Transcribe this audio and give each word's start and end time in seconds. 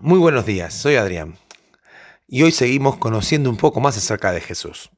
Muy 0.00 0.18
buenos 0.18 0.44
días, 0.44 0.74
soy 0.74 0.96
Adrián 0.96 1.38
y 2.26 2.42
hoy 2.42 2.50
seguimos 2.50 2.96
conociendo 2.96 3.48
un 3.48 3.56
poco 3.56 3.80
más 3.80 3.96
acerca 3.96 4.32
de 4.32 4.40
Jesús. 4.40 4.90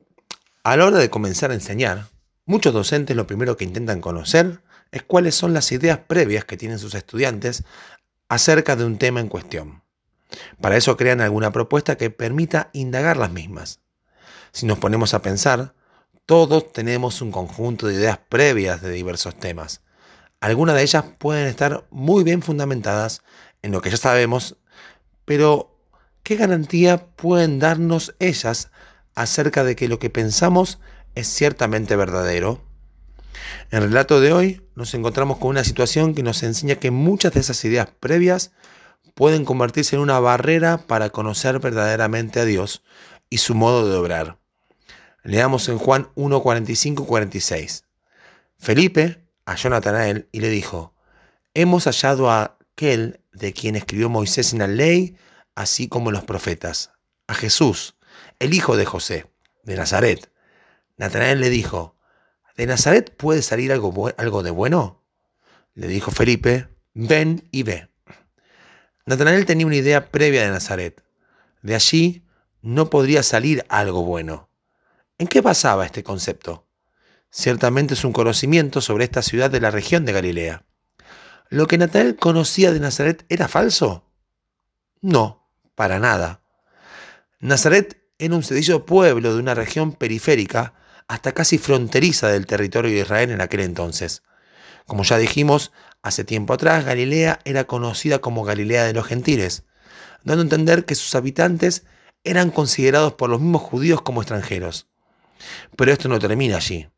A 0.65 0.75
la 0.79 0.87
hora 0.87 0.97
de 0.97 1.11
comenzar 1.11 1.51
a 1.51 1.55
enseñar, 1.55 2.07
muchos 2.47 2.73
docentes 2.73 3.15
lo 3.15 3.27
primero 3.27 3.59
que 3.59 3.65
intentan 3.65 4.01
conocer 4.01 4.63
es 4.93 5.03
cuáles 5.03 5.35
son 5.35 5.53
las 5.53 5.71
ideas 5.71 5.99
previas 5.99 6.47
que 6.47 6.57
tienen 6.57 6.79
sus 6.79 6.95
estudiantes 6.95 7.65
acerca 8.31 8.75
de 8.75 8.87
un 8.87 8.97
tema 8.97 9.21
en 9.21 9.29
cuestión. 9.29 9.83
Para 10.63 10.79
eso 10.79 10.97
crean 10.97 11.21
alguna 11.21 11.53
propuesta 11.53 11.97
que 11.97 12.09
permita 12.09 12.71
indagar 12.73 13.19
las 13.19 13.31
mismas. 13.31 13.81
Si 14.53 14.65
nos 14.65 14.79
ponemos 14.79 15.13
a 15.13 15.21
pensar, 15.21 15.75
todos 16.25 16.73
tenemos 16.73 17.21
un 17.21 17.33
conjunto 17.33 17.87
de 17.87 17.95
ideas 17.95 18.19
previas 18.31 18.81
de 18.81 18.93
diversos 18.93 19.39
temas. 19.39 19.83
Algunas 20.41 20.75
de 20.75 20.83
ellas 20.83 21.05
pueden 21.19 21.49
estar 21.49 21.87
muy 21.91 22.25
bien 22.25 22.41
fundamentadas 22.41 23.23
en 23.63 23.73
lo 23.73 23.83
que 23.83 23.91
ya 23.91 23.97
sabemos, 23.99 24.57
pero 25.27 25.79
¿qué 26.23 26.37
garantía 26.37 27.09
pueden 27.15 27.59
darnos 27.59 28.15
ellas 28.19 28.71
acerca 29.15 29.63
de 29.65 29.77
que 29.77 29.89
lo 29.89 29.99
que 29.99 30.09
pensamos 30.09 30.81
es 31.15 31.29
ciertamente 31.29 31.95
verdadero? 31.97 32.65
En 33.71 33.83
el 33.83 33.89
relato 33.91 34.21
de 34.21 34.33
hoy 34.33 34.63
nos 34.75 34.95
encontramos 34.95 35.37
con 35.37 35.51
una 35.51 35.65
situación 35.65 36.15
que 36.15 36.23
nos 36.23 36.43
enseña 36.43 36.77
que 36.77 36.91
muchas 36.91 37.35
de 37.35 37.41
esas 37.41 37.63
ideas 37.65 37.89
previas 38.01 38.53
pueden 39.15 39.45
convertirse 39.45 39.97
en 39.97 40.03
una 40.03 40.21
barrera 40.21 40.79
para 40.79 41.11
conocer 41.11 41.59
verdaderamente 41.59 42.41
a 42.41 42.45
Dios 42.45 42.83
y 43.29 43.39
su 43.39 43.55
modo 43.55 43.89
de 43.89 43.97
obrar. 43.97 44.39
Leamos 45.23 45.69
en 45.69 45.79
Juan 45.79 46.09
1, 46.15 46.43
46. 46.43 47.85
Felipe 48.59 49.25
halló 49.45 49.67
a 49.69 49.71
Natanael 49.71 50.29
y 50.33 50.41
le 50.41 50.49
dijo, 50.49 50.95
hemos 51.55 51.85
hallado 51.85 52.31
a 52.31 52.57
aquel 52.73 53.21
de 53.39 53.53
quien 53.53 53.77
escribió 53.77 54.09
Moisés 54.09 54.53
en 54.53 54.61
la 54.61 54.67
ley, 54.67 55.17
así 55.55 55.89
como 55.89 56.11
los 56.11 56.25
profetas, 56.25 56.93
a 57.27 57.35
Jesús, 57.35 57.97
el 58.39 58.55
hijo 58.55 58.77
de 58.77 58.85
José, 58.85 59.27
de 59.65 59.77
Nazaret. 59.77 60.31
Natanael 60.97 61.41
le 61.41 61.51
dijo, 61.51 61.97
¿de 62.57 62.67
Nazaret 62.67 63.15
puede 63.17 63.43
salir 63.43 63.73
algo, 63.73 64.11
algo 64.17 64.43
de 64.43 64.51
bueno? 64.51 65.05
Le 65.75 65.89
dijo 65.89 66.11
Felipe, 66.11 66.69
ven 66.95 67.49
y 67.51 67.63
ve. 67.63 67.89
Natanael 69.05 69.47
tenía 69.47 69.67
una 69.67 69.77
idea 69.77 70.07
previa 70.07 70.43
de 70.43 70.51
Nazaret. 70.51 71.03
De 71.63 71.75
allí 71.75 72.27
no 72.63 72.91
podría 72.91 73.23
salir 73.23 73.65
algo 73.69 74.03
bueno. 74.03 74.51
¿En 75.19 75.29
qué 75.29 75.41
basaba 75.41 75.87
este 75.87 76.03
concepto? 76.03 76.67
Ciertamente 77.31 77.95
es 77.95 78.05
un 78.05 78.13
conocimiento 78.13 78.81
sobre 78.81 79.05
esta 79.05 79.23
ciudad 79.23 79.51
de 79.51 79.61
la 79.61 79.71
región 79.71 80.05
de 80.05 80.13
Galilea. 80.13 80.66
¿Lo 81.49 81.67
que 81.67 81.79
Natanael 81.79 82.17
conocía 82.17 82.73
de 82.73 82.81
Nazaret 82.81 83.25
era 83.29 83.47
falso? 83.47 84.05
No, 85.01 85.49
para 85.75 86.01
nada. 86.01 86.41
Nazaret 87.39 88.03
era 88.19 88.35
un 88.35 88.43
sencillo 88.43 88.85
pueblo 88.85 89.35
de 89.35 89.41
una 89.41 89.55
región 89.55 89.93
periférica 89.93 90.75
hasta 91.07 91.33
casi 91.33 91.59
fronteriza 91.59 92.29
del 92.29 92.47
territorio 92.47 92.91
de 92.91 93.01
Israel 93.01 93.31
en 93.31 93.41
aquel 93.41 93.61
entonces. 93.61 94.23
Como 94.87 95.05
ya 95.05 95.19
dijimos, 95.19 95.73
hace 96.03 96.25
tiempo 96.25 96.55
atrás 96.55 96.85
Galilea 96.85 97.41
era 97.45 97.65
conocida 97.65 98.19
como 98.21 98.45
Galilea 98.45 98.85
de 98.85 98.95
los 98.95 99.07
Gentiles, 99.07 99.65
dando 100.25 100.43
a 100.43 100.47
entender 100.47 100.85
que 100.85 100.95
sus 100.97 101.15
habitantes 101.15 101.85
eran 102.25 102.51
considerados 102.51 103.15
por 103.15 103.31
los 103.31 103.41
mismos 103.41 103.63
judíos 103.63 104.03
como 104.03 104.23
extranjeros. 104.23 104.89
Pero 105.77 105.93
esto 105.93 106.09
no 106.09 106.19
termina 106.19 106.57
allí. 106.57 106.89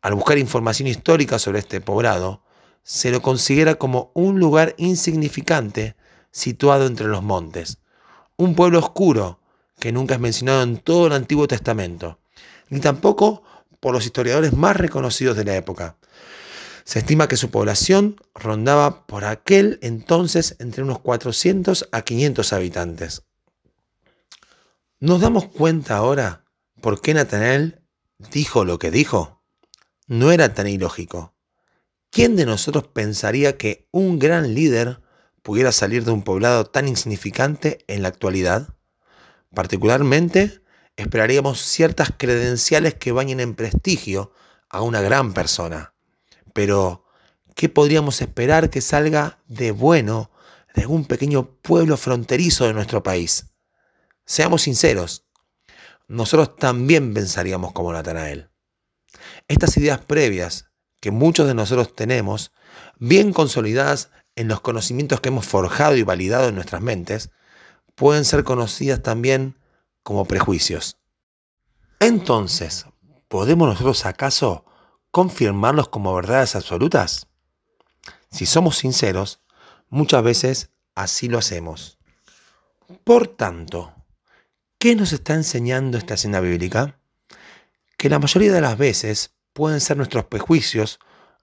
Al 0.00 0.14
buscar 0.14 0.38
información 0.38 0.88
histórica 0.88 1.38
sobre 1.38 1.58
este 1.58 1.80
poblado, 1.80 2.42
se 2.84 3.10
lo 3.10 3.22
considera 3.22 3.74
como 3.76 4.12
un 4.14 4.38
lugar 4.38 4.74
insignificante 4.76 5.96
situado 6.30 6.86
entre 6.86 7.08
los 7.08 7.22
montes, 7.22 7.78
un 8.36 8.54
pueblo 8.54 8.78
oscuro 8.78 9.40
que 9.80 9.90
nunca 9.90 10.14
es 10.14 10.20
mencionado 10.20 10.62
en 10.62 10.76
todo 10.78 11.08
el 11.08 11.12
Antiguo 11.14 11.48
Testamento, 11.48 12.18
ni 12.68 12.80
tampoco 12.80 13.42
por 13.80 13.92
los 13.92 14.04
historiadores 14.04 14.52
más 14.52 14.76
reconocidos 14.76 15.36
de 15.36 15.44
la 15.44 15.56
época. 15.56 15.96
Se 16.84 16.98
estima 16.98 17.28
que 17.28 17.36
su 17.36 17.50
población 17.50 18.16
rondaba 18.34 19.06
por 19.06 19.24
aquel 19.24 19.78
entonces 19.82 20.56
entre 20.58 20.82
unos 20.82 21.00
400 21.00 21.88
a 21.92 22.02
500 22.02 22.52
habitantes. 22.52 23.22
¿Nos 25.00 25.20
damos 25.20 25.46
cuenta 25.48 25.96
ahora 25.96 26.44
por 26.80 27.00
qué 27.00 27.14
Natanael 27.14 27.82
dijo 28.30 28.64
lo 28.64 28.78
que 28.78 28.90
dijo? 28.90 29.42
No 30.06 30.30
era 30.30 30.52
tan 30.52 30.66
ilógico. 30.66 31.33
¿Quién 32.14 32.36
de 32.36 32.46
nosotros 32.46 32.86
pensaría 32.86 33.58
que 33.58 33.88
un 33.90 34.20
gran 34.20 34.54
líder 34.54 35.00
pudiera 35.42 35.72
salir 35.72 36.04
de 36.04 36.12
un 36.12 36.22
poblado 36.22 36.64
tan 36.64 36.86
insignificante 36.86 37.84
en 37.88 38.02
la 38.02 38.08
actualidad? 38.08 38.68
Particularmente, 39.52 40.62
esperaríamos 40.94 41.60
ciertas 41.60 42.12
credenciales 42.16 42.94
que 42.94 43.10
bañen 43.10 43.40
en 43.40 43.56
prestigio 43.56 44.32
a 44.68 44.82
una 44.82 45.00
gran 45.00 45.34
persona. 45.34 45.94
Pero, 46.52 47.04
¿qué 47.56 47.68
podríamos 47.68 48.22
esperar 48.22 48.70
que 48.70 48.80
salga 48.80 49.42
de 49.48 49.72
bueno 49.72 50.30
de 50.72 50.82
algún 50.82 51.06
pequeño 51.06 51.56
pueblo 51.62 51.96
fronterizo 51.96 52.64
de 52.68 52.74
nuestro 52.74 53.02
país? 53.02 53.46
Seamos 54.24 54.62
sinceros, 54.62 55.26
nosotros 56.06 56.54
también 56.54 57.12
pensaríamos 57.12 57.72
como 57.72 57.92
Natanael. 57.92 58.50
Estas 59.48 59.76
ideas 59.76 59.98
previas 59.98 60.70
que 61.04 61.10
muchos 61.10 61.46
de 61.46 61.52
nosotros 61.52 61.94
tenemos, 61.94 62.50
bien 62.98 63.34
consolidadas 63.34 64.08
en 64.36 64.48
los 64.48 64.62
conocimientos 64.62 65.20
que 65.20 65.28
hemos 65.28 65.44
forjado 65.44 65.96
y 65.96 66.02
validado 66.02 66.48
en 66.48 66.54
nuestras 66.54 66.80
mentes, 66.80 67.28
pueden 67.94 68.24
ser 68.24 68.42
conocidas 68.42 69.02
también 69.02 69.58
como 70.02 70.24
prejuicios. 70.24 70.96
Entonces, 72.00 72.86
¿podemos 73.28 73.68
nosotros 73.68 74.06
acaso 74.06 74.64
confirmarlos 75.10 75.90
como 75.90 76.14
verdades 76.14 76.56
absolutas? 76.56 77.26
Si 78.30 78.46
somos 78.46 78.78
sinceros, 78.78 79.40
muchas 79.90 80.22
veces 80.22 80.70
así 80.94 81.28
lo 81.28 81.36
hacemos. 81.36 81.98
Por 83.04 83.28
tanto, 83.28 83.92
¿qué 84.78 84.96
nos 84.96 85.12
está 85.12 85.34
enseñando 85.34 85.98
esta 85.98 86.14
escena 86.14 86.40
bíblica? 86.40 86.98
Que 87.98 88.08
la 88.08 88.18
mayoría 88.18 88.54
de 88.54 88.62
las 88.62 88.78
veces 88.78 89.34
pueden 89.54 89.80
ser 89.80 89.96
nuestros 89.96 90.26
prejuicios 90.26 90.98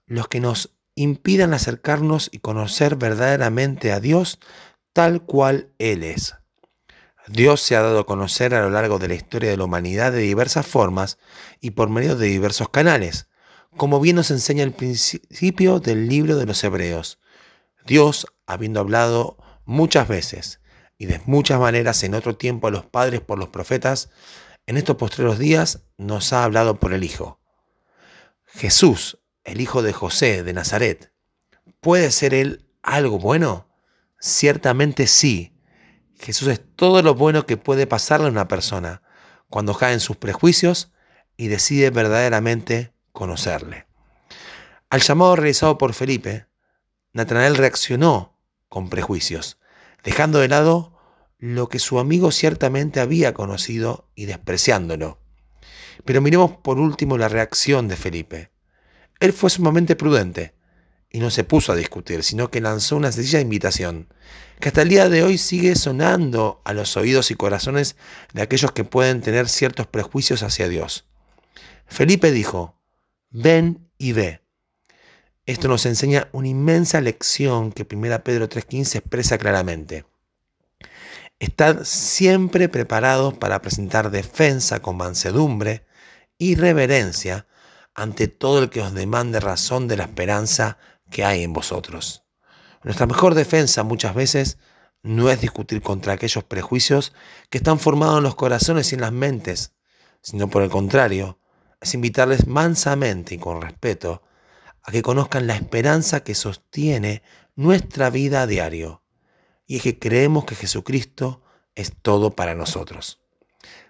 los 0.06 0.28
que 0.28 0.38
nos 0.38 0.76
impidan 0.94 1.54
acercarnos 1.54 2.28
y 2.30 2.38
conocer 2.38 2.96
verdaderamente 2.96 3.92
a 3.92 3.98
Dios 3.98 4.38
tal 4.92 5.24
cual 5.24 5.72
Él 5.78 6.04
es. 6.04 6.36
Dios 7.28 7.60
se 7.62 7.76
ha 7.76 7.82
dado 7.82 8.00
a 8.00 8.06
conocer 8.06 8.54
a 8.54 8.60
lo 8.60 8.70
largo 8.70 8.98
de 8.98 9.08
la 9.08 9.14
historia 9.14 9.50
de 9.50 9.56
la 9.56 9.64
humanidad 9.64 10.12
de 10.12 10.18
diversas 10.18 10.66
formas 10.66 11.18
y 11.60 11.70
por 11.70 11.88
medio 11.88 12.16
de 12.16 12.26
diversos 12.26 12.68
canales, 12.68 13.28
como 13.76 14.00
bien 14.00 14.16
nos 14.16 14.30
enseña 14.30 14.64
el 14.64 14.72
principio 14.72 15.80
del 15.80 16.08
libro 16.08 16.36
de 16.36 16.46
los 16.46 16.62
Hebreos. 16.62 17.20
Dios, 17.86 18.26
habiendo 18.46 18.80
hablado 18.80 19.38
muchas 19.64 20.08
veces 20.08 20.60
y 20.98 21.06
de 21.06 21.22
muchas 21.24 21.58
maneras 21.58 22.02
en 22.02 22.14
otro 22.14 22.36
tiempo 22.36 22.66
a 22.66 22.70
los 22.70 22.84
padres 22.84 23.20
por 23.20 23.38
los 23.38 23.48
profetas, 23.48 24.10
en 24.66 24.76
estos 24.76 24.96
postreros 24.96 25.38
días 25.38 25.84
nos 25.96 26.32
ha 26.32 26.44
hablado 26.44 26.74
por 26.74 26.92
el 26.92 27.04
Hijo 27.04 27.41
Jesús, 28.54 29.18
el 29.44 29.60
hijo 29.60 29.82
de 29.82 29.92
José 29.92 30.42
de 30.42 30.52
Nazaret, 30.52 31.12
¿puede 31.80 32.10
ser 32.10 32.34
él 32.34 32.68
algo 32.82 33.18
bueno? 33.18 33.68
Ciertamente 34.20 35.06
sí. 35.06 35.58
Jesús 36.18 36.48
es 36.48 36.60
todo 36.76 37.02
lo 37.02 37.14
bueno 37.14 37.46
que 37.46 37.56
puede 37.56 37.86
pasarle 37.86 38.26
a 38.26 38.30
una 38.30 38.48
persona 38.48 39.02
cuando 39.48 39.74
cae 39.74 39.94
en 39.94 40.00
sus 40.00 40.16
prejuicios 40.16 40.92
y 41.36 41.48
decide 41.48 41.90
verdaderamente 41.90 42.92
conocerle. 43.12 43.86
Al 44.90 45.00
llamado 45.00 45.34
realizado 45.34 45.78
por 45.78 45.94
Felipe, 45.94 46.46
Natanael 47.14 47.56
reaccionó 47.56 48.38
con 48.68 48.90
prejuicios, 48.90 49.58
dejando 50.04 50.38
de 50.38 50.48
lado 50.48 50.98
lo 51.38 51.68
que 51.68 51.78
su 51.78 51.98
amigo 51.98 52.30
ciertamente 52.30 53.00
había 53.00 53.34
conocido 53.34 54.10
y 54.14 54.26
despreciándolo. 54.26 55.21
Pero 56.04 56.20
miremos 56.20 56.52
por 56.58 56.78
último 56.78 57.18
la 57.18 57.28
reacción 57.28 57.88
de 57.88 57.96
Felipe. 57.96 58.50
Él 59.20 59.32
fue 59.32 59.50
sumamente 59.50 59.96
prudente 59.96 60.54
y 61.10 61.20
no 61.20 61.30
se 61.30 61.44
puso 61.44 61.72
a 61.72 61.76
discutir, 61.76 62.24
sino 62.24 62.50
que 62.50 62.60
lanzó 62.60 62.96
una 62.96 63.12
sencilla 63.12 63.40
invitación, 63.40 64.08
que 64.58 64.68
hasta 64.68 64.82
el 64.82 64.88
día 64.88 65.08
de 65.08 65.22
hoy 65.22 65.38
sigue 65.38 65.76
sonando 65.76 66.62
a 66.64 66.72
los 66.72 66.96
oídos 66.96 67.30
y 67.30 67.34
corazones 67.34 67.96
de 68.32 68.42
aquellos 68.42 68.72
que 68.72 68.84
pueden 68.84 69.20
tener 69.20 69.48
ciertos 69.48 69.86
prejuicios 69.86 70.42
hacia 70.42 70.68
Dios. 70.68 71.04
Felipe 71.86 72.32
dijo, 72.32 72.78
ven 73.30 73.90
y 73.98 74.12
ve. 74.12 74.40
Esto 75.44 75.68
nos 75.68 75.84
enseña 75.86 76.28
una 76.32 76.48
inmensa 76.48 77.00
lección 77.00 77.72
que 77.72 77.86
1 77.90 78.24
Pedro 78.24 78.48
3.15 78.48 78.96
expresa 78.96 79.38
claramente. 79.38 80.04
Estad 81.42 81.82
siempre 81.82 82.68
preparados 82.68 83.34
para 83.34 83.60
presentar 83.60 84.12
defensa 84.12 84.80
con 84.80 84.96
mansedumbre 84.96 85.84
y 86.38 86.54
reverencia 86.54 87.48
ante 87.96 88.28
todo 88.28 88.60
el 88.60 88.70
que 88.70 88.80
os 88.80 88.94
demande 88.94 89.40
razón 89.40 89.88
de 89.88 89.96
la 89.96 90.04
esperanza 90.04 90.78
que 91.10 91.24
hay 91.24 91.42
en 91.42 91.52
vosotros. 91.52 92.22
Nuestra 92.84 93.06
mejor 93.06 93.34
defensa 93.34 93.82
muchas 93.82 94.14
veces 94.14 94.58
no 95.02 95.30
es 95.30 95.40
discutir 95.40 95.82
contra 95.82 96.12
aquellos 96.12 96.44
prejuicios 96.44 97.12
que 97.50 97.58
están 97.58 97.80
formados 97.80 98.18
en 98.18 98.22
los 98.22 98.36
corazones 98.36 98.92
y 98.92 98.94
en 98.94 99.00
las 99.00 99.12
mentes, 99.12 99.72
sino 100.20 100.46
por 100.46 100.62
el 100.62 100.70
contrario, 100.70 101.40
es 101.80 101.92
invitarles 101.94 102.46
mansamente 102.46 103.34
y 103.34 103.38
con 103.38 103.60
respeto 103.60 104.22
a 104.84 104.92
que 104.92 105.02
conozcan 105.02 105.48
la 105.48 105.56
esperanza 105.56 106.22
que 106.22 106.36
sostiene 106.36 107.24
nuestra 107.56 108.10
vida 108.10 108.42
a 108.42 108.46
diario, 108.46 109.01
y 109.66 109.76
es 109.76 109.82
que 109.82 109.98
creemos 109.98 110.44
que 110.44 110.54
Jesucristo 110.54 111.42
es 111.74 111.92
todo 112.02 112.34
para 112.34 112.54
nosotros. 112.54 113.20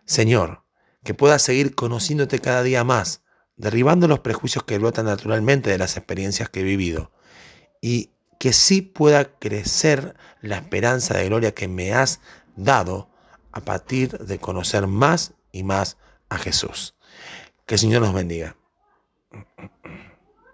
Señor, 0.04 0.64
que 1.04 1.14
puedas 1.14 1.42
seguir 1.42 1.74
conociéndote 1.74 2.38
cada 2.38 2.62
día 2.62 2.84
más, 2.84 3.22
derribando 3.56 4.08
los 4.08 4.20
prejuicios 4.20 4.64
que 4.64 4.78
brotan 4.78 5.06
naturalmente 5.06 5.70
de 5.70 5.78
las 5.78 5.96
experiencias 5.96 6.48
que 6.48 6.60
he 6.60 6.64
vivido, 6.64 7.12
y 7.80 8.10
que 8.38 8.52
sí 8.52 8.82
pueda 8.82 9.36
crecer 9.38 10.16
la 10.40 10.56
esperanza 10.56 11.16
de 11.16 11.26
gloria 11.26 11.54
que 11.54 11.68
me 11.68 11.92
has 11.92 12.20
dado 12.56 13.08
a 13.52 13.60
partir 13.60 14.18
de 14.18 14.38
conocer 14.38 14.86
más 14.86 15.34
y 15.52 15.62
más 15.62 15.96
a 16.28 16.38
Jesús. 16.38 16.96
Que 17.66 17.74
el 17.74 17.80
Señor 17.80 18.02
nos 18.02 18.14
bendiga. 18.14 18.56